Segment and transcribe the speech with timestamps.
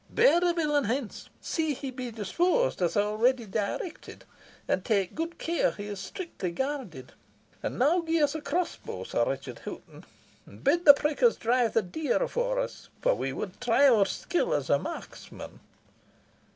[0.09, 1.29] Bear the villain hence.
[1.41, 4.25] See he be disposed of as already directed,
[4.67, 7.11] and take good care he is strictly guarded.
[7.61, 10.05] And now gie us a crossbow, Sir Richard Hoghton,
[10.47, 14.55] and bid the prickers drive the deer afore us, for we wad try our skill
[14.55, 15.59] as a marksman."